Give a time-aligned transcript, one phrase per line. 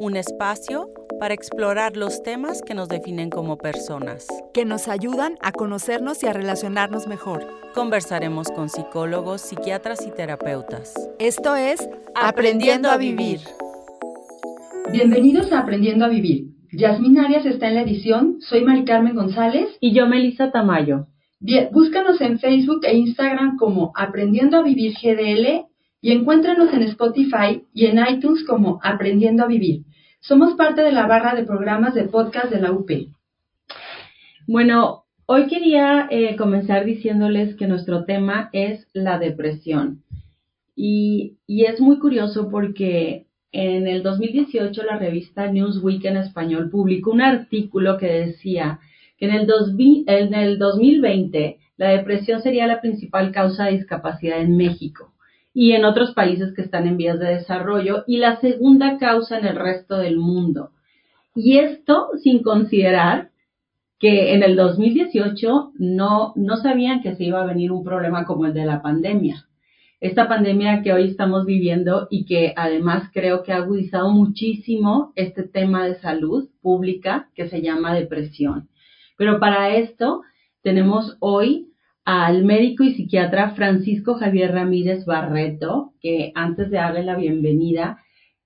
[0.00, 0.88] un espacio
[1.18, 4.26] para explorar los temas que nos definen como personas.
[4.54, 7.46] que nos ayudan a conocernos y a relacionarnos mejor.
[7.74, 10.94] Conversaremos con psicólogos, psiquiatras y terapeutas.
[11.18, 13.40] Esto es Aprendiendo a Vivir.
[14.92, 16.46] Bienvenidos a Aprendiendo a Vivir.
[16.72, 19.68] Yasmín Arias está en la edición, soy Mari Carmen González.
[19.80, 21.06] Y yo, Melissa Tamayo.
[21.40, 25.66] Bien, búscanos en Facebook e Instagram como Aprendiendo a Vivir GDL
[26.00, 29.84] y encuéntranos en Spotify y en iTunes como Aprendiendo a Vivir.
[30.28, 32.90] Somos parte de la barra de programas de podcast de la UP.
[34.46, 40.02] Bueno, hoy quería eh, comenzar diciéndoles que nuestro tema es la depresión.
[40.76, 47.22] Y, es muy curioso porque en el 2018 la revista Newsweek en español publicó un
[47.22, 48.80] artículo que decía
[49.16, 54.42] que en el, 2000 en el 2020 la depresión sería la principal causa de discapacidad
[54.42, 55.14] en México
[55.60, 59.44] y en otros países que están en vías de desarrollo y la segunda causa en
[59.44, 60.70] el resto del mundo.
[61.34, 63.30] Y esto sin considerar
[63.98, 68.46] que en el 2018 no, no sabían que se iba a venir un problema como
[68.46, 69.48] el de la pandemia.
[70.00, 75.42] Esta pandemia que hoy estamos viviendo y que además creo que ha agudizado muchísimo este
[75.42, 78.68] tema de salud pública que se llama depresión.
[79.16, 80.22] Pero para esto
[80.62, 81.67] tenemos hoy
[82.10, 87.98] al médico y psiquiatra Francisco Javier Ramírez Barreto, que antes de darle la bienvenida,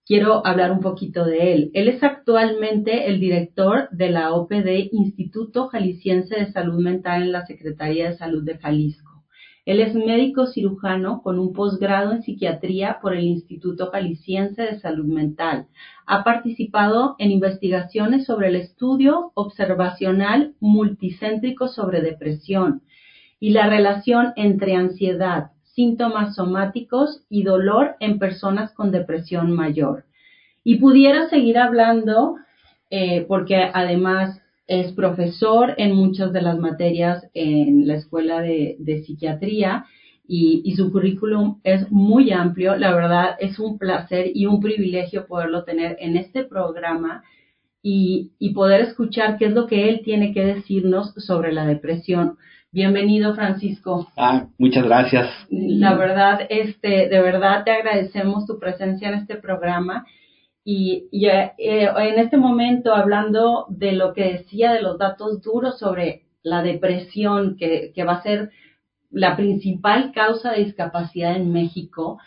[0.05, 1.71] quiero hablar un poquito de él.
[1.73, 7.47] Él es actualmente el director de la OPD Instituto Jalisciense de Salud Mental en la
[7.47, 9.23] Secretaría de Salud de Jalisco.
[9.65, 15.07] Él es médico cirujano con un posgrado en psiquiatría por el Instituto Jalisciense de Salud
[15.07, 15.69] Mental.
[16.07, 22.83] Ha participado en investigaciones sobre el estudio observacional multicéntrico sobre depresión
[23.43, 30.05] y la relación entre ansiedad, síntomas somáticos y dolor en personas con depresión mayor.
[30.63, 32.37] Y pudiera seguir hablando
[32.89, 39.87] eh, porque además es profesor en muchas de las materias en la escuela de, psiquiatría
[40.25, 42.77] y, su currículum es muy amplio.
[42.77, 47.25] La verdad es un placer y un privilegio poderlo tener en este programa
[47.83, 52.39] y poder escuchar qué es lo que él tiene que decirnos sobre la depresión.
[52.75, 54.09] Bienvenido, Francisco.
[54.17, 55.29] Ah, muchas gracias.
[55.51, 60.07] La verdad, este, de verdad te agradecemos tu presencia en este programa.
[60.65, 65.79] Y, y eh, en este momento, hablando de lo que decía de los datos duros
[65.79, 68.51] sobre la depresión, que, que va a ser
[69.11, 72.21] la principal causa de discapacidad en México,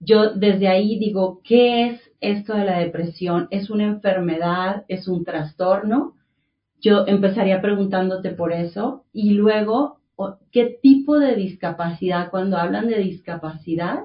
[0.00, 3.48] yo desde ahí digo, ¿qué es esto de la depresión?
[3.50, 4.84] ¿Es una enfermedad?
[4.88, 6.17] ¿Es un trastorno?
[6.80, 9.98] Yo empezaría preguntándote por eso y luego,
[10.52, 12.30] ¿qué tipo de discapacidad?
[12.30, 14.00] Cuando hablan de discapacidad,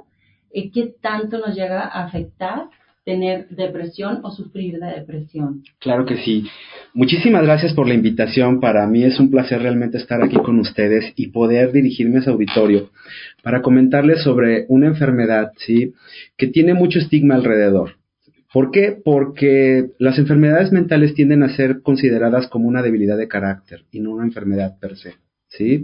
[0.51, 2.69] eh, ¿qué tanto nos llega a afectar
[3.05, 5.63] tener depresión o sufrir de depresión?
[5.79, 6.45] Claro que sí.
[6.93, 8.59] Muchísimas gracias por la invitación.
[8.59, 12.29] Para mí es un placer realmente estar aquí con ustedes y poder dirigirme a su
[12.29, 12.89] auditorio
[13.41, 15.93] para comentarles sobre una enfermedad, ¿sí?
[16.37, 17.97] Que tiene mucho estigma alrededor.
[18.53, 18.95] ¿Por qué?
[19.03, 24.11] Porque las enfermedades mentales tienden a ser consideradas como una debilidad de carácter y no
[24.11, 25.15] una enfermedad per se.
[25.47, 25.83] ¿sí?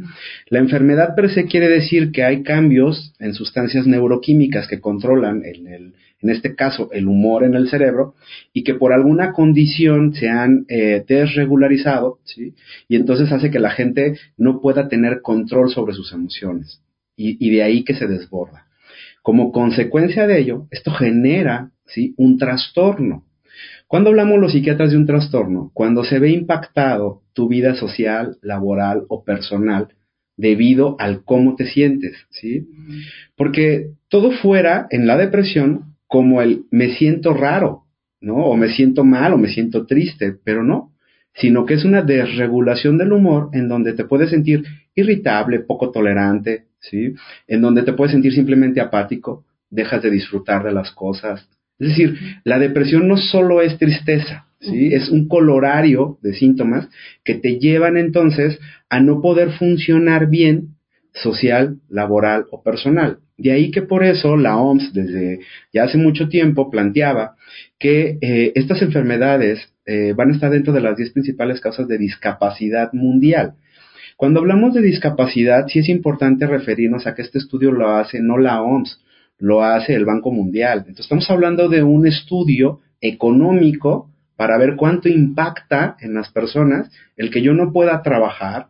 [0.50, 5.68] La enfermedad per se quiere decir que hay cambios en sustancias neuroquímicas que controlan, en,
[5.68, 8.14] el, en este caso, el humor en el cerebro
[8.54, 12.54] y que por alguna condición se han eh, desregularizado ¿sí?
[12.88, 16.84] y entonces hace que la gente no pueda tener control sobre sus emociones
[17.16, 18.68] y, y de ahí que se desborda.
[19.24, 22.14] Como consecuencia de ello, esto genera ¿sí?
[22.18, 23.26] un trastorno.
[23.88, 25.72] ¿Cuándo hablamos los psiquiatras de un trastorno?
[25.74, 29.90] Cuando se ve impactado tu vida social, laboral o personal
[30.38, 32.66] debido al cómo te sientes, ¿sí?
[33.36, 37.84] Porque todo fuera en la depresión como el me siento raro,
[38.22, 38.36] ¿no?
[38.46, 40.94] O me siento mal o me siento triste, pero no,
[41.34, 44.64] sino que es una desregulación del humor en donde te puedes sentir
[44.96, 47.16] irritable, poco tolerante, ¿sí?
[47.48, 51.50] En donde te puedes sentir simplemente apático, dejas de disfrutar de las cosas.
[51.80, 54.94] Es decir, la depresión no solo es tristeza, ¿sí?
[54.94, 56.90] Es un colorario de síntomas
[57.24, 58.60] que te llevan entonces
[58.90, 60.76] a no poder funcionar bien
[61.14, 63.20] social, laboral o personal.
[63.38, 65.40] De ahí que por eso la OMS desde
[65.74, 67.36] ya hace mucho tiempo planteaba
[67.80, 71.98] que eh, estas enfermedades eh, van a estar dentro de las 10 principales causas de
[71.98, 73.54] discapacidad mundial.
[74.18, 78.38] Cuando hablamos de discapacidad, sí es importante referirnos a que este estudio lo hace no
[78.38, 79.02] la OMS,
[79.40, 80.80] lo hace el Banco Mundial.
[80.80, 87.32] Entonces estamos hablando de un estudio económico para ver cuánto impacta en las personas el
[87.32, 88.68] que yo no pueda trabajar,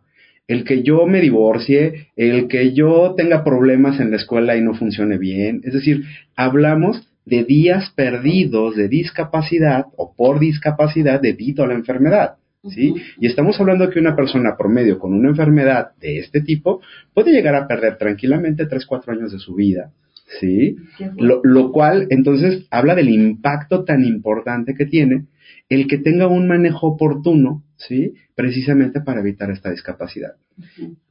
[0.48, 4.74] el que yo me divorcie, el que yo tenga problemas en la escuela y no
[4.74, 5.60] funcione bien.
[5.64, 12.34] Es decir, hablamos de días perdidos de discapacidad o por discapacidad debido a la enfermedad.
[12.68, 12.94] ¿Sí?
[13.18, 16.82] Y estamos hablando de que una persona promedio con una enfermedad de este tipo
[17.14, 19.92] puede llegar a perder tranquilamente 3, 4 años de su vida,
[20.38, 20.76] ¿sí?
[21.16, 25.26] Lo, lo, cual entonces habla del impacto tan importante que tiene
[25.68, 28.14] el que tenga un manejo oportuno, ¿sí?
[28.34, 30.34] Precisamente para evitar esta discapacidad.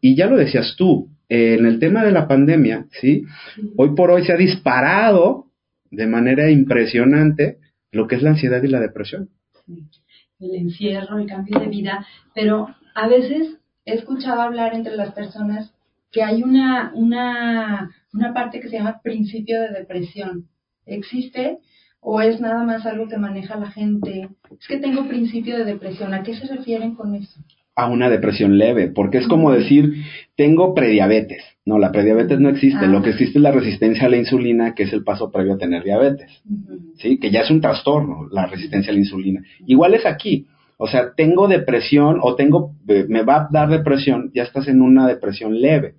[0.01, 3.23] Y ya lo decías tú, en el tema de la pandemia, ¿sí?
[3.77, 5.45] Hoy por hoy se ha disparado
[5.91, 7.57] de manera impresionante
[7.91, 9.29] lo que es la ansiedad y la depresión.
[10.39, 12.05] El encierro, el cambio de vida,
[12.35, 15.73] pero a veces he escuchado hablar entre las personas
[16.11, 20.45] que hay una, una, una parte que se llama principio de depresión.
[20.85, 21.59] ¿Existe?
[22.01, 24.29] ¿O es nada más algo que maneja la gente?
[24.59, 26.13] Es que tengo principio de depresión.
[26.13, 27.39] ¿A qué se refieren con eso?
[27.75, 30.03] A una depresión leve, porque es como decir,
[30.35, 31.43] tengo prediabetes.
[31.65, 32.87] No, la prediabetes no existe.
[32.87, 35.57] Lo que existe es la resistencia a la insulina, que es el paso previo a
[35.57, 36.41] tener diabetes.
[36.97, 37.19] ¿Sí?
[37.19, 39.43] Que ya es un trastorno, la resistencia a la insulina.
[39.65, 40.47] Igual es aquí.
[40.81, 45.07] O sea, tengo depresión o tengo, me va a dar depresión, ya estás en una
[45.07, 45.95] depresión leve.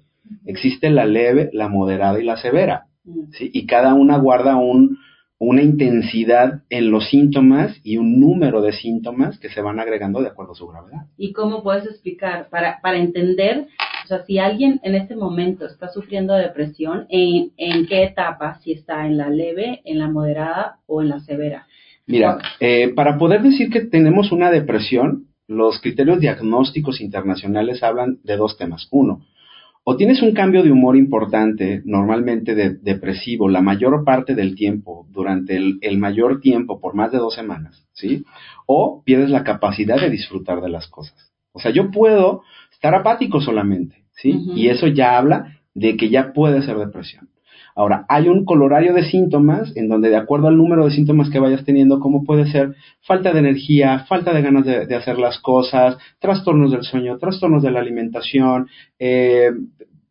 [0.47, 2.87] Existe la leve, la moderada y la severa.
[3.33, 3.51] ¿sí?
[3.53, 4.97] Y cada una guarda un,
[5.39, 10.29] una intensidad en los síntomas y un número de síntomas que se van agregando de
[10.29, 11.03] acuerdo a su gravedad.
[11.19, 13.67] ¿Y cómo puedes explicar para, para entender,
[14.05, 18.61] o sea, si alguien en este momento está sufriendo de depresión, ¿en, en qué etapa?
[18.61, 21.67] Si está en la leve, en la moderada o en la severa.
[22.11, 28.37] Mira, eh, para poder decir que tenemos una depresión, los criterios diagnósticos internacionales hablan de
[28.37, 28.89] dos temas.
[28.91, 29.25] Uno,
[29.85, 35.07] o tienes un cambio de humor importante, normalmente de, depresivo, la mayor parte del tiempo,
[35.11, 38.25] durante el, mayor tiempo, por más de dos semanas, ¿sí?
[38.67, 41.33] O pierdes la capacidad de disfrutar de las cosas.
[41.53, 42.43] O sea, yo puedo
[42.73, 44.39] estar apático solamente, ¿sí?
[44.55, 47.29] Y eso ya habla de que ya puede ser depresión.
[47.81, 51.39] Ahora, hay un colorario de síntomas en donde de acuerdo al número de síntomas que
[51.39, 55.97] vayas teniendo, como puede ser falta de energía, falta de ganas de, hacer las cosas,
[56.19, 58.69] trastornos del sueño, trastornos de la alimentación,
[58.99, 59.53] eh,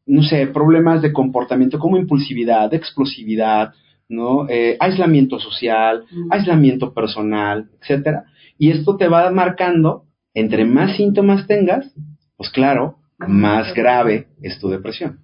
[0.07, 3.73] no sé, problemas de comportamiento como impulsividad, explosividad,
[4.07, 4.49] ¿no?
[4.49, 8.23] Eh, aislamiento social, aislamiento personal, etcétera.
[8.57, 11.93] Y esto te va marcando, entre más síntomas tengas,
[12.35, 15.19] pues claro, más grave es tu depresión.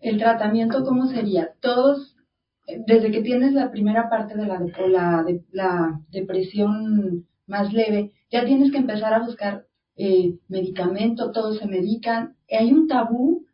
[0.00, 1.50] El tratamiento, ¿cómo sería?
[1.60, 2.16] Todos,
[2.86, 8.44] desde que tienes la primera parte de la, la, de, la depresión más leve, ya
[8.44, 9.66] tienes que empezar a buscar
[9.96, 12.34] eh, medicamento, todos se medican.
[12.50, 13.44] Hay un tabú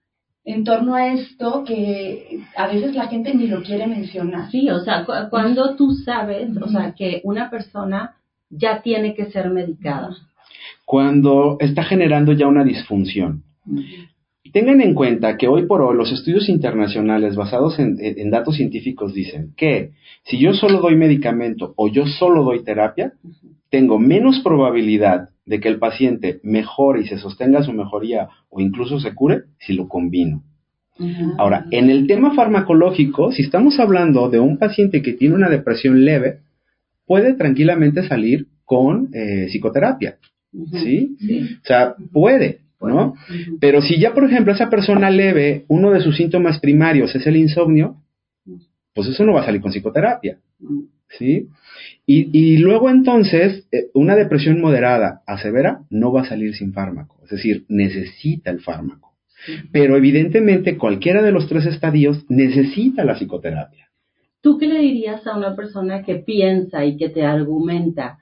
[0.44, 4.50] en torno a esto que a veces la gente ni lo quiere mencionar.
[4.50, 8.16] Sí, o sea, cuando tú sabes, o sea, que una persona
[8.48, 10.16] ya tiene que ser medicada.
[10.84, 13.42] Cuando está generando ya una disfunción.
[14.52, 19.52] Tengan en cuenta que hoy por hoy los estudios internacionales basados en, datos científicos dicen
[19.56, 19.90] que
[20.24, 23.12] si yo solo doy medicamento o yo solo doy terapia,
[23.70, 29.00] tengo menos probabilidad de que el paciente mejore y se sostenga su mejoría o incluso
[29.00, 30.42] se cure si lo combino.
[31.38, 36.04] Ahora, en el tema farmacológico, si estamos hablando de un paciente que tiene una depresión
[36.04, 36.40] leve,
[37.06, 40.18] puede tranquilamente salir con eh, psicoterapia.
[40.82, 41.16] ¿sí?
[41.62, 43.14] O sea, puede, ¿no?
[43.60, 47.36] Pero si ya, por ejemplo, esa persona leve, uno de sus síntomas primarios es el
[47.36, 47.96] insomnio,
[48.94, 50.38] pues eso no va a salir con psicoterapia,
[51.18, 51.48] ¿sí?
[52.06, 56.72] Y, y luego entonces, eh, una depresión moderada a severa no va a salir sin
[56.72, 59.08] fármaco, es decir, necesita el fármaco.
[59.72, 63.88] Pero evidentemente cualquiera de los tres estadios necesita la psicoterapia.
[64.40, 68.18] ¿Tú qué le dirías a una persona que piensa y que te argumenta,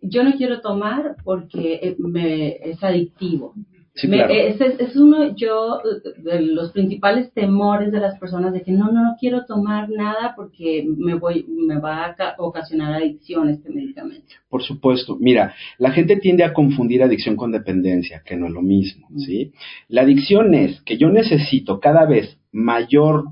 [0.00, 3.54] yo no quiero tomar porque eh, me, es adictivo?
[3.94, 5.80] Es, uno yo
[6.16, 10.32] de los principales temores de las personas de que no, no, no quiero tomar nada
[10.34, 14.34] porque me voy, me va a ocasionar adicción este medicamento.
[14.48, 15.16] Por supuesto.
[15.20, 19.52] Mira, la gente tiende a confundir adicción con dependencia, que no es lo mismo, ¿sí?
[19.88, 23.24] La adicción es que yo necesito cada vez mayor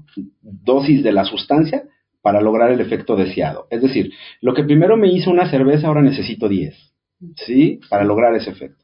[0.43, 1.85] dosis de la sustancia
[2.23, 3.67] para lograr el efecto deseado.
[3.71, 4.13] Es decir,
[4.43, 6.75] lo que primero me hizo una cerveza, ahora necesito 10,
[7.47, 7.81] ¿sí?
[7.89, 8.80] Para lograr ese efecto.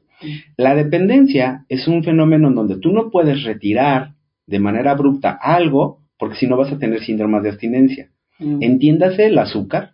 [0.57, 4.13] La dependencia es un fenómeno en donde tú no puedes retirar
[4.47, 8.09] de manera abrupta algo porque si no vas a tener síntomas de abstinencia.
[8.39, 8.63] Mm.
[8.63, 9.91] Entiéndase el azúcar,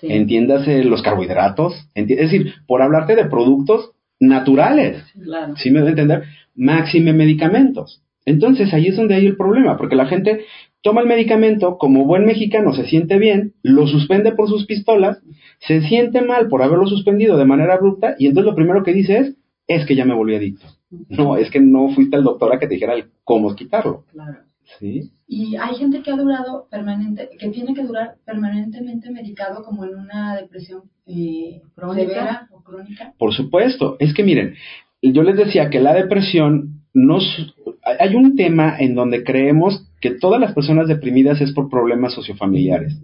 [0.00, 0.08] Sí.
[0.10, 5.56] entiéndase los carbohidratos, es decir, por hablarte de productos naturales, Claro.
[5.56, 6.24] ¿sí me debe entender?
[6.54, 8.02] Máxime medicamentos.
[8.26, 10.40] Entonces ahí es donde hay el problema, porque la gente
[10.82, 15.18] toma el medicamento, como buen mexicano se siente bien, lo suspende por sus pistolas,
[15.60, 19.18] se siente mal por haberlo suspendido de manera abrupta, y entonces lo primero que dice
[19.18, 19.36] es,
[19.66, 20.66] es que ya me volví adicto.
[21.08, 24.04] No, es que no fuiste al doctor a que te dijera el cómo quitarlo.
[24.12, 24.38] Claro.
[24.78, 25.10] ¿Sí?
[25.28, 29.94] Y hay gente que ha durado permanente, que tiene que durar permanentemente medicado como en
[29.96, 32.08] una depresión eh, Crónica.
[32.08, 33.12] severa o crónica.
[33.18, 33.96] Por supuesto.
[34.00, 34.54] Es que miren,
[35.02, 37.18] yo les decía que la depresión no...
[37.18, 37.52] s-
[38.00, 42.96] Hay un tema en donde creemos que todas las personas deprimidas es por problemas sociofamiliares.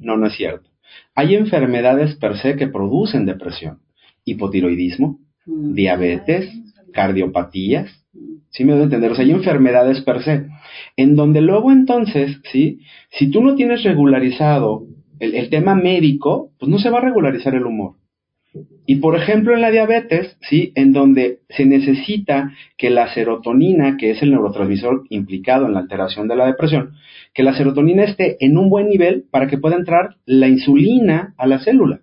[0.00, 0.70] No, no es cierto.
[1.14, 3.78] Hay enfermedades per se que producen depresión.
[4.24, 5.18] Hipotiroidismo.
[5.46, 6.50] Diabetes,
[6.92, 7.90] cardiopatías,
[8.50, 9.12] ¿sí me doy a entender?
[9.12, 10.46] O sea, hay enfermedades per se,
[10.96, 12.80] en donde luego entonces, ¿sí?
[13.10, 14.86] Si tú no tienes regularizado
[15.18, 17.94] el, el tema médico, pues no se va a regularizar el humor.
[18.86, 20.72] Y por ejemplo en la diabetes, ¿sí?
[20.74, 26.26] En donde se necesita que la serotonina, que es el neurotransmisor implicado en la alteración
[26.26, 26.94] de la depresión,
[27.32, 31.46] que la serotonina esté en un buen nivel para que pueda entrar la insulina a
[31.46, 32.00] la célula.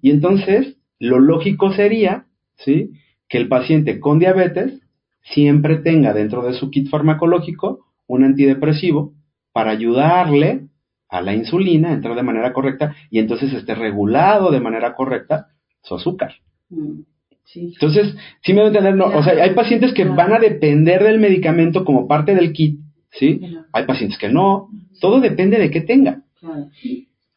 [0.00, 2.25] Y entonces, lo lógico sería,
[2.56, 2.90] ¿sí?
[3.28, 4.80] Que el paciente con diabetes
[5.22, 9.12] siempre tenga dentro de su kit farmacológico un antidepresivo
[9.52, 10.68] para ayudarle
[11.08, 15.48] a la insulina a entrar de manera correcta y entonces esté regulado de manera correcta
[15.82, 16.34] su azúcar.
[16.68, 17.00] Mm.
[17.44, 17.72] Sí.
[17.74, 21.04] Entonces, sí me voy a entender, no, o sea, hay pacientes que van a depender
[21.04, 22.80] del medicamento como parte del kit,
[23.12, 23.40] ¿sí?
[23.72, 24.68] Hay pacientes que no,
[25.00, 26.22] todo depende de qué tenga.
[26.40, 26.68] Claro.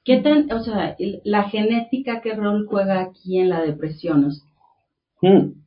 [0.03, 4.31] ¿Qué tan, o sea, la genética, qué rol juega aquí en la depresión?
[5.21, 5.59] Mm,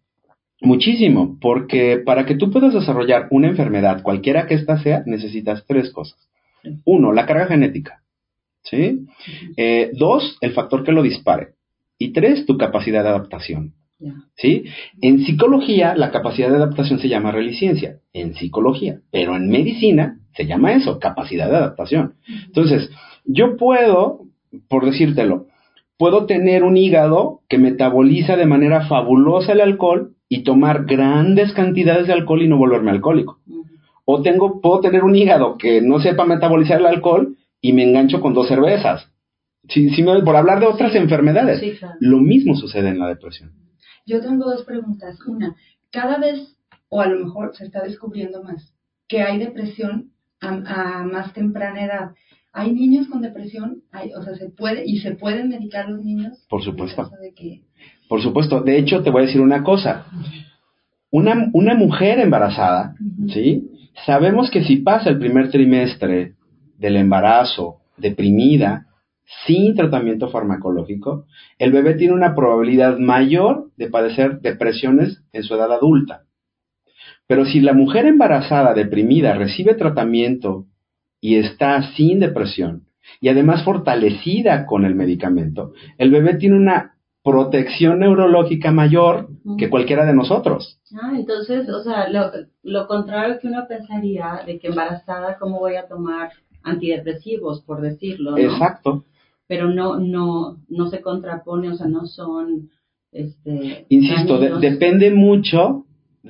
[0.63, 5.91] Muchísimo, porque para que tú puedas desarrollar una enfermedad, cualquiera que ésta sea, necesitas tres
[5.91, 6.17] cosas.
[6.85, 8.03] Uno, la carga genética.
[8.63, 9.01] ¿Sí?
[9.57, 11.55] Eh, dos, el factor que lo dispare.
[11.99, 13.75] Y tres, tu capacidad de adaptación.
[14.37, 14.65] ¿Sí?
[15.01, 20.47] En psicología, la capacidad de adaptación se llama reliciencia, en psicología, pero en medicina se
[20.47, 22.15] llama eso, capacidad de adaptación.
[22.47, 22.89] Entonces,
[23.25, 24.27] yo puedo,
[24.69, 25.47] por decírtelo,
[25.99, 32.07] puedo tener un hígado que metaboliza de manera fabulosa el alcohol y tomar grandes cantidades
[32.07, 33.39] de alcohol y no volverme alcohólico.
[34.05, 38.21] O tengo, puedo tener un hígado que no sepa metabolizar el alcohol y me engancho
[38.21, 39.09] con dos cervezas.
[39.69, 41.61] Sí me- por hablar de otras enfermedades.
[41.61, 41.95] Sí, claro.
[42.01, 43.53] Lo mismo sucede en la depresión.
[44.05, 45.19] Yo tengo dos preguntas.
[45.29, 45.55] Una,
[45.93, 46.57] cada vez,
[46.89, 48.75] o a lo mejor se está descubriendo más,
[49.07, 50.49] que hay depresión a,
[51.01, 52.11] a más temprana edad.
[52.53, 53.83] ¿Hay niños con depresión?
[53.93, 56.47] Hay, o sea, ¿se puede y se pueden medicar los niños?
[56.49, 57.09] Por supuesto.
[57.21, 57.63] de que-
[58.09, 58.61] Por supuesto.
[58.61, 60.07] De hecho, te voy a decir una cosa.
[61.11, 62.95] Una, una mujer embarazada,
[63.29, 63.69] ¿sí?
[64.07, 66.35] Sabemos que si pasa el primer trimestre
[66.79, 68.87] del embarazo deprimida,
[69.47, 71.27] sin tratamiento farmacológico,
[71.59, 76.23] el bebé tiene una probabilidad mayor de padecer depresiones en su edad adulta.
[77.27, 80.67] Pero si la mujer embarazada deprimida recibe tratamiento
[81.23, 82.83] y está sin depresión,
[83.21, 90.05] y además fortalecida con el medicamento, el bebé tiene una protección neurológica mayor que cualquiera
[90.05, 90.81] de nosotros.
[91.01, 92.33] Ah, entonces, o sea, lo,
[92.65, 96.31] lo contrario que uno pensaría de que embarazada, ¿cómo voy a tomar
[96.65, 98.33] antidepresivos, por decirlo?
[98.33, 98.39] ¿no?
[98.39, 99.05] Exacto.
[99.47, 102.71] Pero no, no, no se contrapone, o sea, no son,
[103.13, 105.87] este, Insisto, de- depende mucho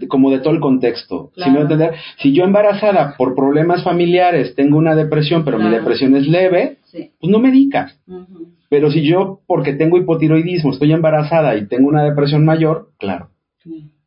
[0.08, 1.30] como de todo el contexto.
[1.34, 1.52] ¿Sí Claro.
[1.52, 2.00] me voy a entender?
[2.18, 7.10] Si yo embarazada por problemas familiares tengo una depresión, pero mi depresión es leve, Sí.
[7.20, 7.98] pues no medicas.
[8.06, 8.48] Ujú.
[8.68, 13.28] Pero si yo, porque tengo hipotiroidismo, estoy embarazada y tengo una depresión mayor, claro.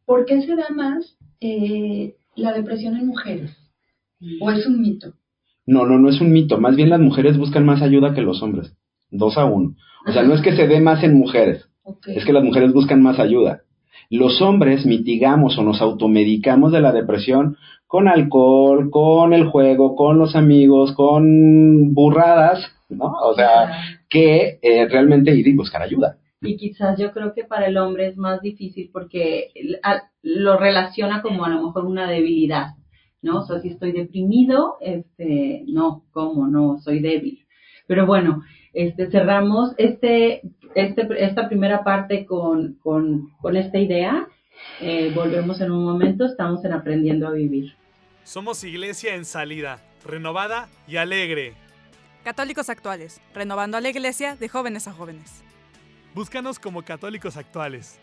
[0.05, 3.55] ¿Por qué se da más eh, la depresión en mujeres?
[4.41, 5.13] ¿O es un mito?
[5.67, 6.59] No, no, no es un mito.
[6.59, 8.75] Más bien las mujeres buscan más ayuda que los hombres.
[9.11, 9.75] Dos a uno.
[10.07, 11.67] O sea, no es que se dé más en mujeres.
[12.07, 13.61] Es que las mujeres buscan más ayuda.
[14.09, 20.17] Los hombres mitigamos o nos automedicamos de la depresión con alcohol, con el juego, con
[20.17, 22.59] los amigos, con burradas,
[22.89, 23.13] ¿no?
[23.23, 23.71] O sea,
[24.09, 26.17] que eh, realmente ir y buscar ayuda.
[26.41, 29.51] Y quizás yo creo que para el hombre es más difícil porque
[30.21, 32.75] lo relaciona como a lo mejor una debilidad,
[33.21, 33.39] ¿no?
[33.39, 36.47] O sea, si estoy deprimido, este, no, ¿cómo?
[36.47, 37.45] No, soy débil.
[37.87, 38.43] Pero bueno,
[38.75, 40.41] este, cerramos este,
[40.75, 44.27] este, esta primera parte con, con, con esta idea.
[44.81, 47.73] Eh, volvemos en un momento, estamos en Aprendiendo a Vivir.
[48.23, 51.53] Somos iglesia en salida, renovada y alegre.
[52.23, 55.43] Católicos actuales, renovando a la iglesia de jóvenes a jóvenes.
[56.13, 57.99] Búscanos como católicos actuales.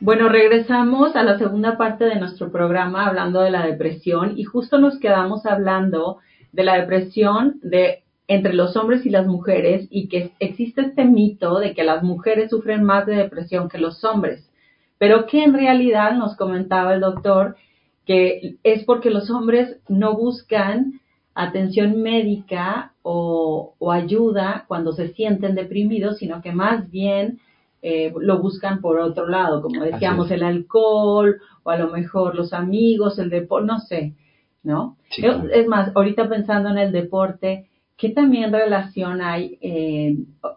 [0.00, 4.78] Bueno, regresamos a la segunda parte de nuestro programa hablando de la depresión y justo
[4.78, 6.18] nos quedamos hablando
[6.52, 11.58] de la depresión de entre los hombres y las mujeres y que existe este mito
[11.58, 14.50] de que las mujeres sufren más de depresión que los hombres,
[14.98, 17.56] pero que en realidad nos comentaba el doctor
[18.04, 21.00] que es porque los hombres no buscan
[21.34, 27.40] atención médica o, ayuda cuando se sienten deprimidos, sino que más bien
[27.82, 32.52] eh, lo buscan por otro lado, como decíamos, el alcohol o a lo mejor los
[32.52, 34.14] amigos, el deporte, no sé,
[34.62, 34.96] ¿no?
[35.10, 39.58] es, más, ahorita pensando en el deporte, ¿qué también relación hay?
[39.60, 40.16] Eh,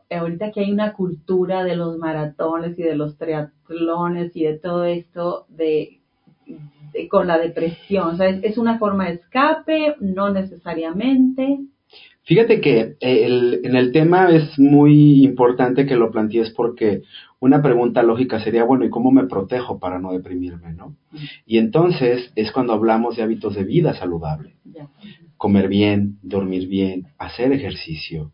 [0.10, 4.86] ahorita que hay una cultura de los maratones y de los triatlones y de todo
[4.86, 6.00] esto de
[7.10, 8.10] con la depresión?
[8.10, 9.96] O sea, ¿es, una forma de escape?
[10.00, 11.60] No necesariamente.
[12.24, 17.02] Fíjate que eh, en el tema es muy importante que lo plantees porque
[17.40, 20.96] una pregunta lógica sería, bueno, ¿y cómo me protejo para no deprimirme, no?
[21.46, 24.56] Y entonces es cuando hablamos de hábitos de vida saludable.
[25.40, 28.34] Comer bien, dormir bien, hacer ejercicio,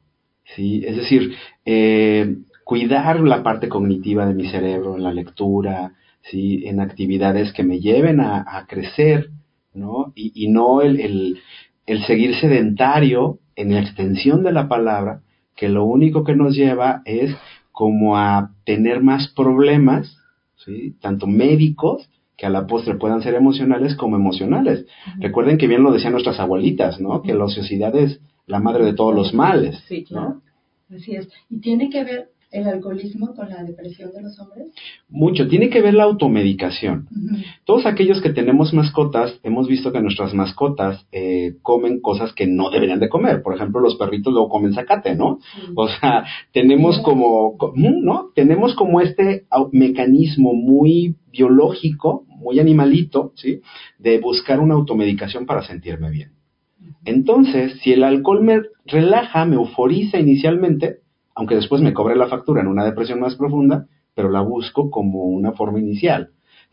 [0.55, 0.83] ¿sí?
[0.85, 2.35] Es decir, eh,
[2.65, 5.93] cuidar la parte cognitiva de mi cerebro en la lectura,
[6.23, 6.63] ¿sí?
[6.65, 9.29] en actividades que me lleven a, crecer,
[9.73, 10.11] ¿no?
[10.15, 11.39] Y, no el,
[11.85, 15.21] el, seguir sedentario en la extensión de la palabra,
[15.55, 17.35] que lo único que nos lleva es
[17.71, 20.17] como a tener más problemas,
[20.55, 20.95] ¿sí?
[21.01, 24.85] tanto médicos, que a la postre puedan ser emocionales como emocionales.
[25.19, 27.21] Recuerden que bien lo decían nuestras abuelitas, ¿no?
[27.21, 29.83] Que la ociosidad es la madre de todos los males.
[29.87, 30.41] Sí, claro.
[30.93, 31.27] Así es.
[31.49, 34.67] Y tiene que ver el alcoholismo con la depresión de los hombres?
[35.09, 37.07] Mucho, tiene que ver la automedicación.
[37.65, 42.69] Todos aquellos que tenemos mascotas, hemos visto que nuestras mascotas eh, comen cosas que no
[42.69, 43.41] deberían de comer.
[43.41, 45.39] Por ejemplo, los perritos luego comen zacate, ¿no?
[45.75, 48.29] O sea, tenemos como, ¿no?
[48.33, 53.61] Tenemos como este mecanismo muy biológico, muy animalito, ¿sí?
[53.99, 56.31] De buscar una automedicación para sentirme bien.
[57.03, 60.99] Entonces, si el alcohol me relaja, me euforiza inicialmente,
[61.35, 65.25] aunque después me cobre la factura en una depresión más profunda, pero la busco como
[65.25, 66.29] una forma inicial.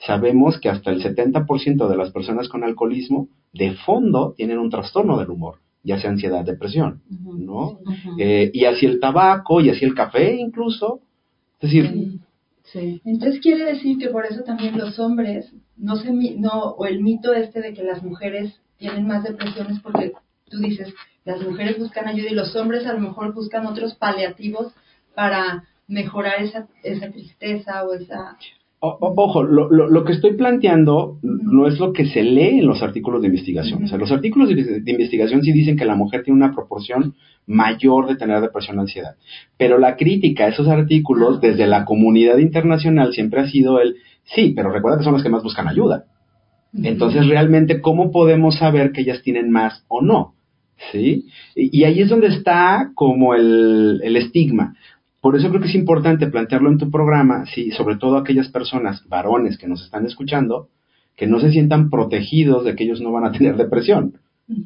[0.07, 5.19] Sabemos que hasta el 70% de las personas con alcoholismo de fondo tienen un trastorno
[5.19, 7.79] del humor, ya sea ansiedad, depresión, ¿no?
[8.19, 11.01] Eh, y así el tabaco, y así el café incluso.
[11.61, 12.21] Es decir...
[12.65, 13.03] Sí.
[13.05, 17.33] Entonces quiere decir que por eso también los hombres, no se, no, o el mito
[17.35, 20.13] este de que las mujeres tienen más depresiones porque
[20.49, 20.93] tú dices,
[21.25, 24.73] las mujeres buscan ayuda y los hombres a lo mejor buscan otros paliativos
[25.15, 28.37] para mejorar esa, esa tristeza o esa...
[28.85, 33.23] ojo, lo, lo, que estoy planteando no es lo que se lee en los artículos
[33.23, 33.85] de investigación.
[33.85, 37.15] O sea, los artículos de, investigación sí dicen que la mujer tiene una proporción
[37.47, 39.15] mayor de tener depresión o ansiedad.
[39.57, 44.53] Pero la crítica a esos artículos desde la comunidad internacional siempre ha sido el, sí,
[44.55, 46.07] pero recuerda que son las que más buscan ayuda.
[46.75, 50.35] Entonces, realmente, ¿cómo podemos saber que ellas tienen más o no?
[50.91, 51.27] ¿sí?
[51.55, 54.75] Y, ahí es donde está como el, estigma.
[55.23, 59.09] Por eso creo que es importante plantearlo en tu programa, sí, sobre todo aquellas personas,
[59.09, 60.69] varones que nos están escuchando,
[61.17, 64.19] que no se sientan protegidos de que ellos no van a tener depresión.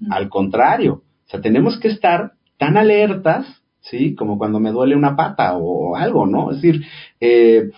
[0.09, 3.47] Al contrario, o sea, tenemos que estar tan alertas,
[3.81, 4.14] ¿sí?
[4.14, 6.51] Como cuando me duele una pata o, algo, ¿no?
[6.51, 6.87] Es decir,
[7.21, 7.69] eh,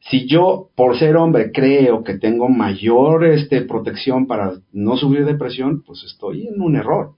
[0.00, 5.82] si yo, por ser hombre, creo que tengo mayor este, protección para no sufrir depresión,
[5.86, 7.14] pues estoy en un error.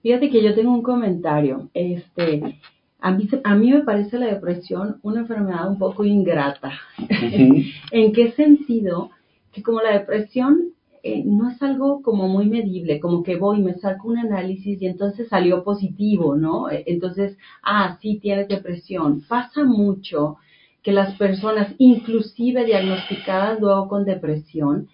[0.00, 1.70] Fíjate que yo tengo un comentario.
[1.74, 2.60] Este,
[3.06, 6.72] a mí, a mí me parece la depresión una enfermedad un poco ingrata.
[7.92, 9.10] ¿En qué sentido?
[9.52, 10.72] Que como la depresión
[11.04, 14.86] eh, no es algo como muy medible, como que voy, me saco un análisis y
[14.86, 16.68] entonces salió positivo, ¿no?
[16.68, 19.22] E, entonces, ah, sí, tienes depresión.
[19.28, 20.38] Pasa mucho
[20.82, 24.88] que las personas, inclusive diagnosticadas luego con depresión,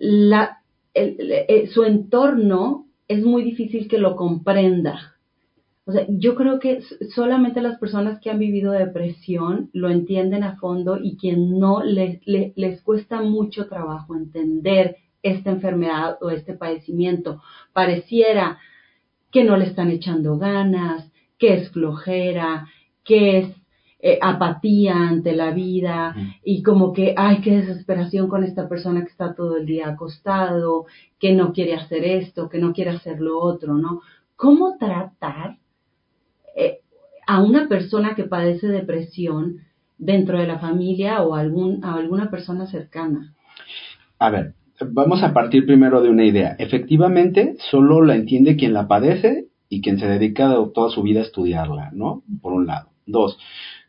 [0.00, 0.58] la,
[0.92, 5.12] eh, su entorno es muy difícil que lo comprenda.
[5.84, 6.80] O sea, yo creo que
[7.14, 12.20] solamente las personas que han vivido depresión lo entienden a fondo y quien no les,
[12.24, 17.42] les, cuesta mucho trabajo entender esta enfermedad o este padecimiento.
[17.72, 18.58] Pareciera
[19.32, 22.68] que no le están echando ganas, que es flojera,
[23.04, 23.48] que es
[23.98, 26.14] eh, apatía ante la vida
[26.44, 30.86] y como que, ay, qué desesperación con esta persona que está todo el día acostado,
[31.18, 34.02] que no quiere hacer esto, que no quiere hacer lo otro, ¿no?
[34.36, 35.58] ¿Cómo tratar
[36.56, 36.78] eh,
[37.26, 39.58] a una persona que padece depresión
[39.98, 43.34] dentro de la familia o a alguna persona cercana?
[44.18, 44.54] A ver,
[44.90, 46.56] vamos a partir primero de una idea.
[46.58, 51.24] Efectivamente, solo la entiende quien la padece y quien se dedica toda su vida a
[51.24, 52.22] estudiarla, ¿no?
[52.40, 52.90] Por un lado.
[53.06, 53.38] Dos,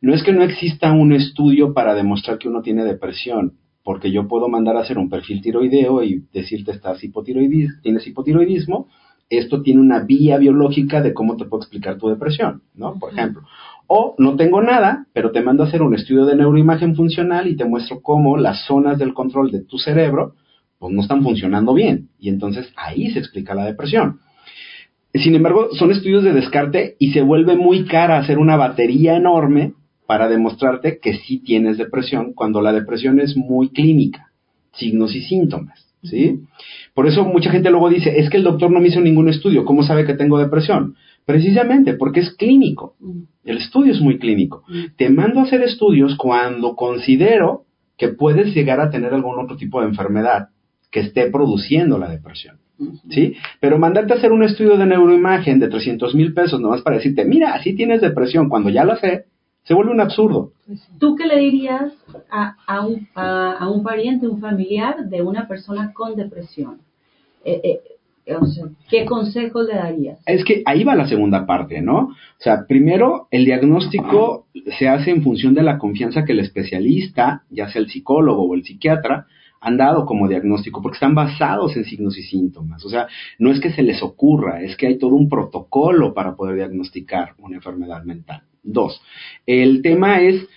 [0.02, 4.28] no es que no exista un estudio para demostrar que uno tiene depresión, porque yo
[4.28, 8.88] puedo mandar a hacer un perfil tiroideo y decirte estás hipotiroidismo, tienes hipotiroidismo,
[9.30, 12.98] esto tiene una vía biológica de cómo te puedo explicar tu depresión, ¿no?
[13.00, 13.44] Por ejemplo.
[13.88, 17.56] O no tengo nada, pero te mando a hacer un estudio de neuroimagen funcional y
[17.56, 20.36] te muestro cómo las zonas del control de tu cerebro
[20.80, 22.10] pues no están funcionando bien.
[22.20, 24.20] Y entonces ahí se explica la depresión.
[25.14, 29.74] Sin embargo, son estudios de descarte y se vuelve muy cara hacer una batería enorme
[30.08, 34.32] para demostrarte que sí tienes depresión cuando la depresión es muy clínica,
[34.74, 36.42] signos y síntomas, ¿sí?
[36.93, 39.65] Por eso mucha gente luego dice, es que el doctor no me hizo ningún estudio,
[39.65, 40.95] ¿cómo sabe que tengo depresión?
[41.25, 42.95] Precisamente porque es clínico.
[43.43, 44.63] El estudio es muy clínico.
[44.97, 47.65] Te mando a hacer estudios cuando considero
[47.97, 50.49] que puedes llegar a tener algún otro tipo de enfermedad
[50.91, 52.58] que esté produciendo la depresión.
[53.10, 53.36] ¿Sí?
[53.60, 57.23] Pero mandarte a hacer un estudio de neuroimagen de 300 mil pesos nomás para decirte,
[57.23, 59.25] mira, así tienes depresión, cuando ya lo sé,
[59.63, 60.52] se vuelve un absurdo.
[60.99, 61.93] ¿Tú qué le dirías
[62.30, 66.80] a, a, un, a, un, pariente, un familiar de una persona con depresión?
[67.45, 70.19] Eh, eh, o sea, ¿Qué consejos le darías?
[70.26, 71.97] Es que ahí va la segunda parte, ¿no?
[71.99, 74.47] O sea, primero, el diagnóstico
[74.78, 78.56] se hace en función de la confianza que el especialista, ya sea el psicólogo o
[78.56, 79.28] el psiquiatra,
[79.60, 82.84] han dado como diagnóstico, porque están basados en signos y síntomas.
[82.86, 83.08] O sea,
[83.39, 87.34] no es que se les ocurra, es que hay todo un protocolo para poder diagnosticar
[87.38, 88.43] una enfermedad mental.
[88.63, 89.02] Dos,
[89.45, 90.47] el tema es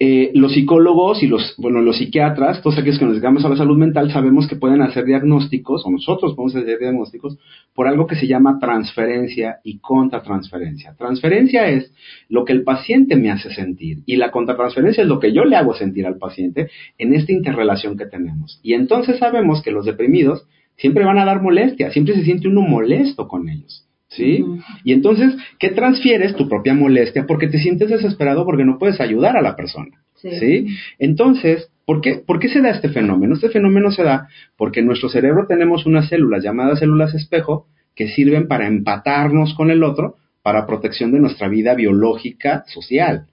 [0.00, 3.56] eh, los psicólogos y los, bueno, los psiquiatras, todos aquellos que nos dedicamos a la
[3.56, 7.38] salud mental, sabemos que pueden hacer diagnósticos, o nosotros podemos hacer diagnósticos,
[7.74, 10.94] por algo que se llama transferencia y contratransferencia.
[10.98, 11.94] Transferencia es
[12.28, 15.56] lo que el paciente me hace sentir, y la contratransferencia es lo que yo le
[15.56, 18.58] hago sentir al paciente en esta interrelación que tenemos.
[18.64, 20.44] Y entonces sabemos que los deprimidos
[20.76, 23.86] siempre van a dar molestia, siempre se siente uno molesto con ellos.
[24.16, 24.44] ¿Sí?
[24.84, 26.34] Y entonces, ¿qué transfieres?
[26.36, 30.66] Tu propia molestia porque te sientes desesperado porque no puedes ayudar a la persona, ¿sí?
[30.98, 33.34] Entonces, ¿por qué, ¿por qué se da este fenómeno?
[33.34, 38.08] Este fenómeno se da porque en nuestro cerebro tenemos unas células llamadas células espejo que
[38.08, 43.26] sirven para empatarnos con el otro para protección de nuestra vida biológica social.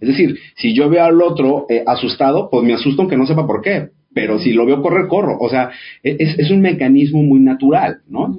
[0.00, 3.46] Es decir, si yo veo al otro eh, asustado, pues me asusto aunque no sepa
[3.46, 5.36] por qué, pero si lo veo correr, corro.
[5.38, 8.38] O sea, e, es, es un mecanismo muy natural, ¿no?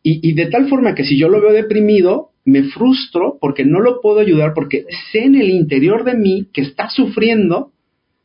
[0.00, 4.00] Y, de tal forma que si yo lo veo deprimido, me frustro porque no lo
[4.00, 7.72] puedo ayudar porque sé en el interior de mí que está sufriendo,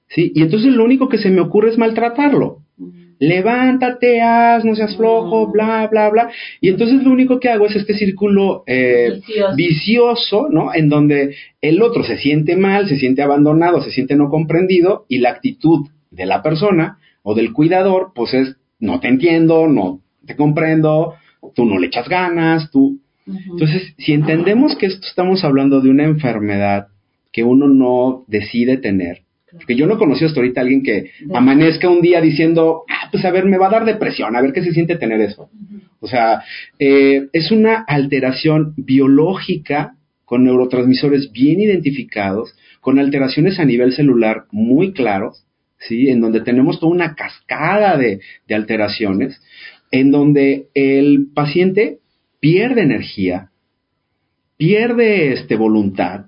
[0.10, 0.32] ¿sí?
[0.36, 2.60] Y entonces lo único que se me ocurre es maltratarlo.
[3.18, 6.30] Levántate, haz, no seas flojo, bla, bla, bla.
[6.60, 9.56] Y entonces lo único que hago es este círculo eh, vicioso.
[9.56, 10.72] vicioso, ¿no?
[10.72, 15.18] En donde el otro se siente mal, se siente abandonado, se siente no comprendido y
[15.18, 15.88] la actitud
[16.22, 21.16] de la persona o del cuidador, pues es, no te entiendo, no te comprendo,
[21.56, 23.00] tú no le echas ganas, tú...
[23.26, 26.88] Entonces, si entendemos que esto estamos hablando de una enfermedad
[27.32, 31.90] que uno no decide tener, porque yo no conocí hasta ahorita a alguien que amanezca
[31.90, 34.64] un día diciendo, ah, pues a ver, me va a dar depresión, a ver qué
[34.64, 35.50] se siente tener eso.
[36.00, 36.44] O sea,
[36.78, 44.94] eh, es una alteración biológica con neurotransmisores bien identificados, con alteraciones a nivel celular muy
[44.94, 45.46] claros,
[45.88, 46.10] ¿sí?
[46.10, 49.42] En donde tenemos toda una cascada de, de alteraciones
[49.92, 52.00] en donde el paciente
[52.40, 53.52] pierde energía,
[54.58, 56.28] pierde este, voluntad,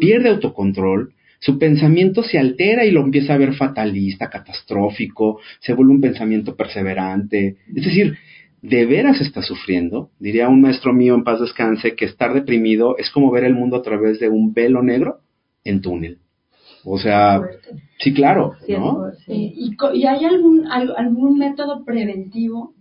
[0.00, 5.92] pierde autocontrol, su pensamiento se altera y lo empieza a ver fatalista, catastrófico, se vuelve
[5.92, 7.58] un pensamiento perseverante.
[7.68, 8.16] Es decir,
[8.62, 10.10] de veras está sufriendo.
[10.18, 13.76] Diría un maestro mío en paz descanse que estar deprimido es como ver el mundo
[13.76, 15.20] a través de un velo negro
[15.64, 16.18] en túnel.
[16.84, 17.40] O sea,
[17.98, 19.10] sí, claro, ¿no?
[19.26, 22.74] ¿Y, hay algún, algún método preventivo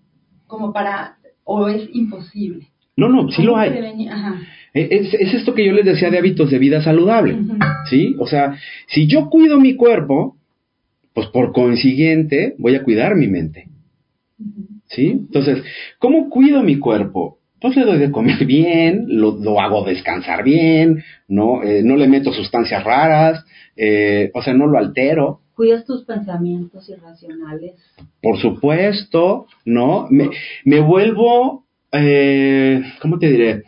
[0.48, 2.68] como para, o es imposible.
[2.96, 3.72] No, no, sí lo hay.
[4.74, 7.38] E, es, es, esto que yo les decía de hábitos de vida saludable,
[7.90, 8.16] ¿sí?
[8.20, 10.38] O sea, si yo cuido mi cuerpo,
[11.14, 13.70] pues por consiguiente voy a cuidar mi mente,
[14.88, 15.10] ¿sí?
[15.12, 15.64] Entonces,
[16.00, 17.40] ¿cómo cuido mi cuerpo?
[17.64, 21.64] Pues le doy de comer bien, lo, lo hago descansar bien, ¿no?
[21.64, 23.46] Eh, no le meto sustancias raras,
[23.78, 27.76] eh, o sea, no lo altero, cuidas tus pensamientos irracionales.
[28.22, 30.08] Por supuesto, ¿no?
[30.10, 30.30] Me,
[30.66, 33.64] me vuelvo, eh, ¿cómo te diré?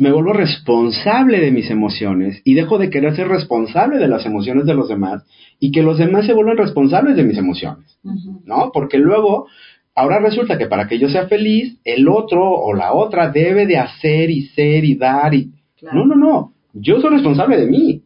[0.00, 4.66] Me vuelvo responsable de mis emociones y dejo de querer ser responsable de las emociones
[4.66, 5.22] de los demás
[5.60, 8.00] y que los demás se vuelvan responsables de mis emociones,
[8.44, 8.72] ¿no?
[8.72, 9.46] Porque luego,
[9.94, 13.78] ahora resulta que para que yo sea feliz, el otro o la otra debe de
[13.78, 15.50] hacer y ser y dar y...
[15.92, 18.02] No, no, no, yo soy responsable de mí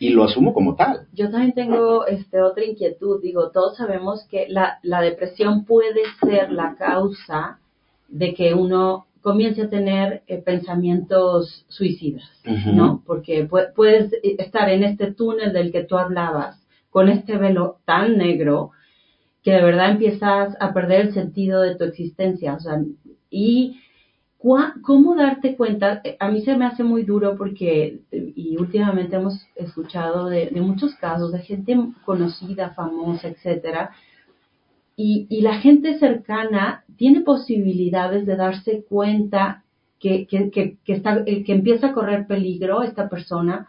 [0.00, 1.06] y lo asumo como tal.
[1.12, 3.20] Yo también tengo este, otra inquietud.
[3.22, 7.60] Digo, todos sabemos que la, la depresión puede ser la causa
[8.08, 12.28] de que uno comience a tener eh, pensamientos suicidas,
[12.72, 13.02] ¿no?
[13.06, 16.58] Porque puedes estar en este túnel del que tú hablabas,
[16.90, 18.70] con este velo tan negro,
[19.42, 22.82] que de verdad empiezas a perder el sentido de tu existencia, o sea,
[23.30, 23.80] y
[24.82, 26.00] ¿Cómo darte cuenta?
[26.18, 31.32] A mí se me hace muy duro porque, y últimamente hemos escuchado de, muchos casos
[31.32, 31.76] de gente
[32.06, 33.90] conocida, famosa, etcétera,
[34.96, 39.62] y, la gente cercana tiene posibilidades de darse cuenta
[39.98, 40.26] que,
[40.86, 43.68] está, eh, que empieza a correr peligro esta persona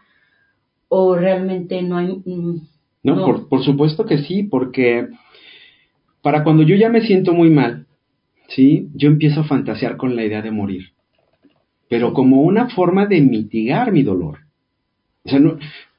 [0.88, 2.22] o realmente no hay...
[2.24, 2.60] Mm,
[3.02, 5.08] no, Por, por supuesto que sí, porque
[6.22, 7.86] para cuando yo ya me siento muy mal,
[8.48, 8.88] ¿sí?
[8.94, 10.92] Yo empiezo a fantasear con la idea de morir,
[11.88, 14.38] pero como una forma de mitigar mi dolor.
[15.24, 15.40] O sea,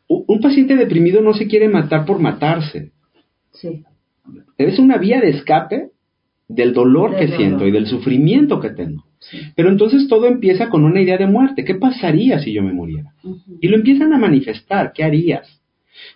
[0.08, 2.92] un paciente deprimido no se quiere matar por matarse.
[3.52, 3.84] Sí.
[4.58, 5.90] Es una vía de escape
[6.48, 9.06] del dolor que siento y del sufrimiento que tengo.
[9.56, 11.64] Pero entonces todo empieza con una idea de muerte.
[11.64, 13.14] ¿Qué pasaría si yo me muriera?
[13.62, 14.92] Y lo empiezan a manifestar.
[14.94, 15.62] ¿Qué harías?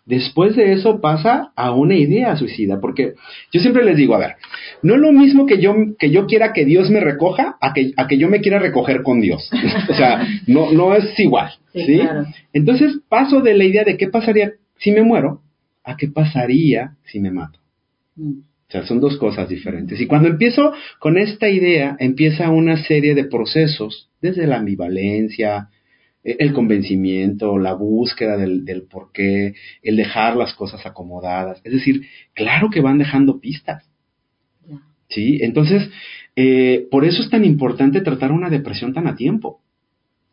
[0.08, 3.16] Después de eso pasa a una idea suicida, porque
[3.52, 4.36] yo siempre les digo, a ver,
[4.82, 7.92] no es lo mismo que yo, que yo quiera que Dios me recoja a que,
[7.98, 9.50] a que yo me quiera recoger con Dios.
[9.90, 11.52] o sea, no, no es igual.
[11.74, 12.02] ¿sí?
[12.54, 15.42] Entonces paso de la idea de qué pasaría si me muero
[15.84, 17.60] a qué pasaría si me mato.
[18.16, 18.40] Mm.
[18.40, 20.00] O sea, son dos cosas diferentes.
[20.00, 25.70] Y cuando empiezo con esta idea, empieza una serie de procesos, desde la ambivalencia,
[26.40, 31.62] el convencimiento, la búsqueda del, del por qué, el dejar las cosas acomodadas.
[31.64, 33.90] Es decir, claro que van dejando pistas.
[35.10, 35.40] ¿Sí?
[35.42, 35.90] Entonces,
[36.36, 39.62] eh, por eso es tan importante tratar una depresión tan a tiempo.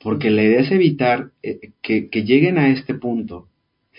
[0.00, 3.48] Porque la idea es evitar eh, que, que, lleguen a este punto.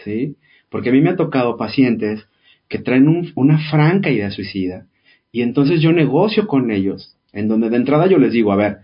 [0.04, 0.36] ¿Sí?
[0.70, 2.28] Porque a mí me ha tocado pacientes
[2.68, 4.88] que traen una franca idea suicida
[5.36, 8.78] y entonces yo negocio con ellos, en donde de entrada yo les digo, a ver,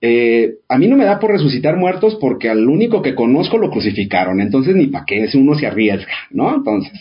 [0.00, 3.70] eh, a mí no me da por resucitar muertos porque al único que conozco lo
[3.70, 6.54] crucificaron, entonces ni para qué uno se arriesga, ¿no?
[6.54, 6.92] Entonces,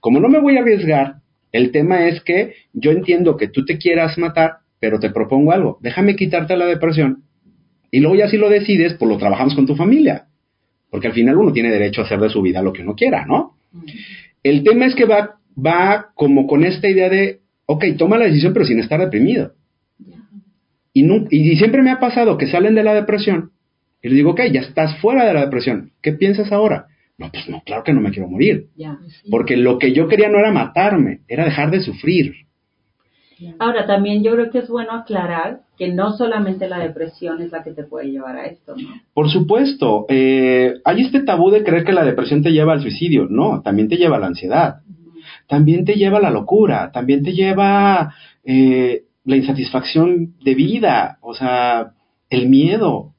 [0.00, 1.16] como no me voy a arriesgar,
[1.52, 5.78] el tema es que yo entiendo que tú te quieras matar, pero te propongo algo,
[5.82, 7.24] déjame quitarte la depresión
[7.90, 10.26] y luego ya si lo decides, pues lo trabajamos con tu familia,
[10.90, 13.26] porque al final uno tiene derecho a hacer de su vida lo que uno quiera,
[13.26, 13.56] ¿no?
[14.42, 18.52] El tema es que va, va como con esta idea de, ok, toma la decisión
[18.52, 19.52] pero sin estar deprimido.
[20.98, 23.50] Y, siempre me ha pasado que salen de la depresión
[24.02, 25.90] y les digo, ok, ya estás fuera de la depresión.
[26.00, 26.86] ¿Qué piensas ahora?
[27.18, 28.68] No, pues no, claro que no me quiero morir.
[29.30, 32.34] Porque lo que yo quería no era matarme, era dejar de sufrir.
[33.58, 37.62] Ahora, también yo creo que es bueno aclarar que no solamente la depresión es la
[37.62, 38.88] que te puede llevar a esto, ¿no?
[39.12, 40.06] Por supuesto.
[40.08, 43.26] Eh, hay este tabú de creer que la depresión te lleva al suicidio.
[43.28, 44.76] No, también te lleva a la ansiedad.
[45.46, 46.90] También te lleva a la locura.
[46.90, 51.92] También te lleva eh, la insatisfacción de vida, o sea,
[52.30, 53.12] el miedo.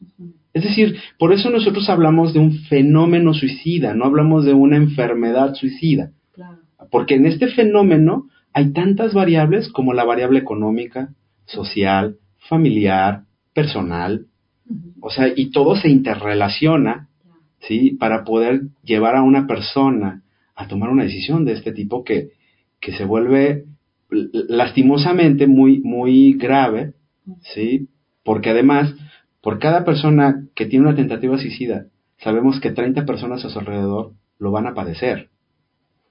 [0.54, 5.54] Es decir, por eso nosotros hablamos de un fenómeno suicida, no hablamos de una enfermedad
[5.54, 6.12] suicida.
[6.90, 11.10] Porque en este fenómeno hay tantas variables como la variable económica,
[11.46, 12.18] social,
[12.50, 14.28] familiar, personal.
[15.02, 17.10] O sea, y todo se interrelaciona,
[17.60, 17.92] ¿sí?
[18.00, 20.24] Para poder llevar a una persona
[20.56, 22.30] a tomar una decisión de este tipo que,
[22.80, 23.66] que se vuelve
[24.10, 26.94] lastimosamente muy, muy grave,
[27.42, 27.90] ¿sí?
[28.24, 28.94] Porque además,
[29.42, 31.88] por cada persona que tiene una tentativa suicida,
[32.20, 35.30] sabemos que 30 personas a su alrededor lo van a padecer.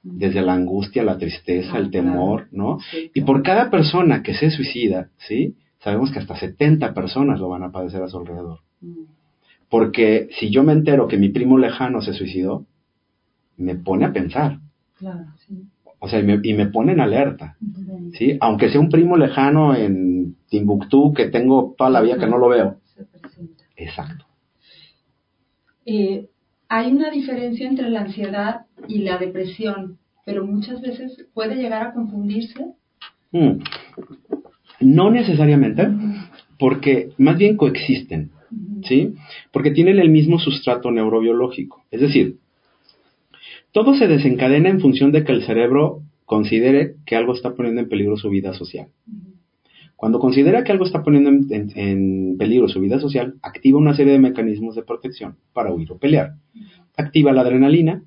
[0.02, 2.78] Desde la angustia, la tristeza, ah, el temor, ¿no?
[3.12, 5.56] Y por cada persona que se suicida, ¿sí?
[5.80, 8.60] Sabemos que hasta 70 personas lo van a padecer a su alrededor.
[9.68, 12.66] Porque si yo me entero que mi primo lejano se suicidó,
[13.56, 14.60] me pone a pensar.
[14.98, 15.66] Claro, sí.
[15.98, 17.56] O sea, y me, y me pone en alerta,
[18.12, 18.36] ¿sí?
[18.40, 22.48] Aunque sea un primo lejano en Timbuktu que tengo toda la vida que no lo
[22.48, 22.76] veo.
[23.76, 24.26] Exacto.
[25.86, 26.28] Eh,
[26.68, 31.92] hay una diferencia entre la ansiedad y la depresión, pero muchas veces puede llegar a
[31.92, 32.72] confundirse.
[33.32, 33.62] Mm.
[34.80, 35.88] No necesariamente,
[36.58, 38.30] porque más bien coexisten,
[38.82, 39.14] ¿sí?
[39.52, 41.84] Porque tienen el mismo sustrato neurobiológico.
[41.90, 42.36] Es decir,
[43.76, 47.90] todo se desencadena en función de que el cerebro considere que algo está poniendo en
[47.90, 48.88] peligro su vida social.
[49.96, 54.18] Cuando considera que algo está poniendo en, peligro su vida social, activa una serie de
[54.18, 56.36] mecanismos de protección para huir o pelear.
[56.96, 58.02] Activa la adrenalina,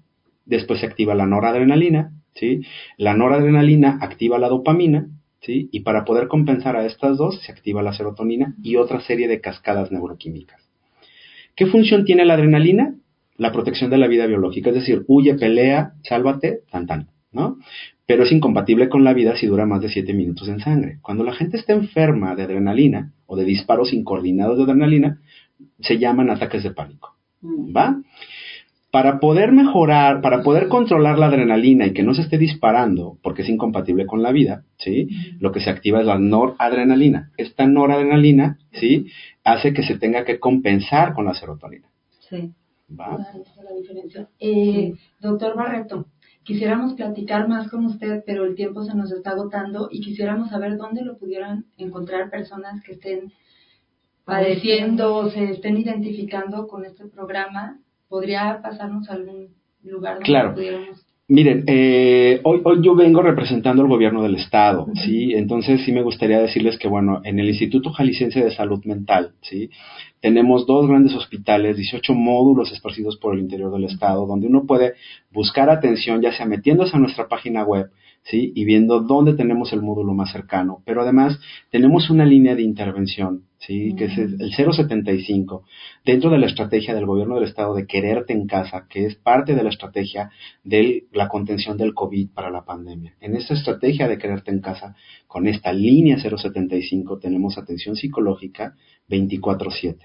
[0.48, 2.62] después se activa la noradrenalina, ¿sí?
[2.98, 5.08] La noradrenalina activa la dopamina,
[5.42, 5.70] ¿sí?
[5.72, 9.40] Y para poder compensar a estas dos, se activa la serotonina y otra serie de
[9.40, 10.68] cascadas neuroquímicas.
[11.56, 12.96] ¿Qué función tiene la adrenalina?
[13.40, 17.58] La protección de la vida biológica, es decir, huye, pelea, sálvate, tan tan, ¿no?
[18.06, 21.00] Pero es incompatible con la vida si dura más de 7 minutos en sangre.
[21.02, 25.20] Cuando la gente está enferma de adrenalina o de disparos incoordinados de adrenalina,
[25.80, 27.76] se llaman ataques de pánico, mm.
[27.76, 28.02] ¿va?
[28.92, 33.44] para poder mejorar, para poder controlar la adrenalina y que no se esté disparando, porque
[33.44, 35.08] es incompatible con la vida, ¿sí?
[35.40, 37.32] Lo que se activa es la noradrenalina.
[37.38, 39.06] Esta noradrenalina, ¿sí?
[39.44, 41.88] Hace que se tenga que compensar con la serotonina.
[42.30, 42.52] Sí.
[42.98, 43.18] ¿Va?
[43.18, 44.30] La diferencia.
[44.40, 46.08] Eh, Doctor Barreto,
[46.44, 50.78] quisiéramos platicar más con usted, pero el tiempo se nos está agotando y quisiéramos saber
[50.78, 53.32] dónde lo pudieran encontrar personas que estén
[54.26, 57.80] padeciendo o se estén identificando con este programa.
[58.08, 60.54] ¿Podría pasarnos a algún lugar donde Claro.
[60.56, 61.06] pudiéramos?
[61.32, 64.88] Miren, eh, hoy, hoy yo vengo representando al gobierno del estado.
[64.96, 65.34] ¿sí?
[65.36, 69.70] Entonces sí me gustaría decirles que, bueno, en el Instituto Jalisciense de Salud Mental, ¿sí?
[70.22, 74.94] Tenemos dos grandes hospitales, 18 módulos esparcidos por el interior del estado, donde uno puede
[75.32, 77.92] buscar atención, ya sea metiéndose a nuestra página web,
[78.30, 78.52] ¿sí?
[78.56, 80.82] Y viendo dónde tenemos el módulo más cercano.
[80.86, 81.40] Pero además
[81.72, 83.96] tenemos una línea de intervención, ¿sí?
[83.98, 85.64] Que es el 075,
[86.06, 89.56] dentro de la estrategia del gobierno del estado de quererte en casa, que es parte
[89.56, 90.30] de la estrategia
[90.64, 93.16] de la contención del COVID para la pandemia.
[93.20, 94.96] En esta estrategia de quererte en casa,
[95.28, 98.76] con esta línea 075, tenemos atención psicológica
[99.10, 99.98] 24/7,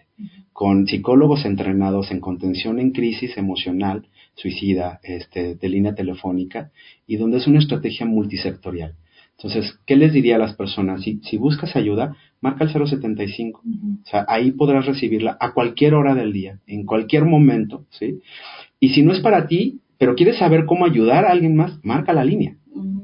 [0.52, 6.70] con psicólogos entrenados en contención en crisis emocional, suicida, este, de línea telefónica,
[7.06, 8.94] y donde es una estrategia multisectorial.
[9.36, 11.02] Entonces, ¿qué les diría a las personas?
[11.02, 13.62] Si, si buscas ayuda, marca el 075.
[13.62, 18.20] O sea, ahí podrás recibirla a cualquier hora del día, en cualquier momento, ¿sí?
[18.78, 22.12] Y si no es para ti, pero quieres saber cómo ayudar a alguien más, marca
[22.12, 22.56] la línea.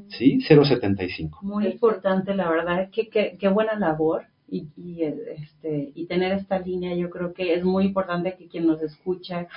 [0.09, 0.41] ¿sí?
[0.41, 1.39] 075.
[1.41, 6.93] Muy importante, la verdad, que qué buena labor y, y, este, y tener esta línea,
[6.95, 9.47] yo creo que es muy importante que quien nos escucha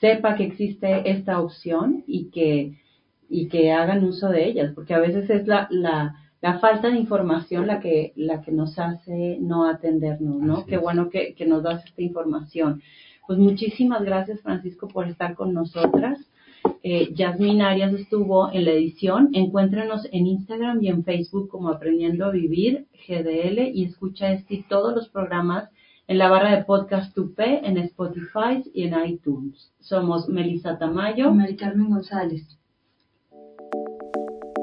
[0.00, 2.78] sepa que existe esta opción y que,
[3.28, 6.96] y que hagan uso de ellas, porque a veces es la, la, la falta de
[6.98, 10.54] información la que, la que nos hace no atendernos, ¿no?
[10.58, 10.80] Así Qué es.
[10.80, 12.82] bueno que, que nos das esta información.
[13.26, 16.18] Pues muchísimas gracias, Francisco, por estar con nosotras.
[16.82, 17.14] Eh,
[17.62, 19.30] Arias estuvo en la edición.
[19.32, 24.62] Encuéntrenos en Instagram y en Facebook como Aprendiendo a Vivir GDL y escucha este y
[24.62, 25.68] todos los programas
[26.08, 29.70] en la barra de podcast Tupé, en Spotify y en iTunes.
[29.78, 31.32] Somos Melissa Tamayo.
[31.32, 32.58] Mari Carmen González.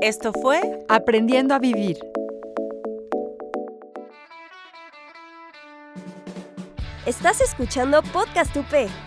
[0.02, 1.98] Esto fue Aprendiendo a vivir.
[7.06, 9.07] Estás escuchando Podcast UP.